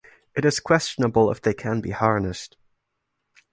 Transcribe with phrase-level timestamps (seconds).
[0.35, 2.57] It is questionable if they can be harnessed.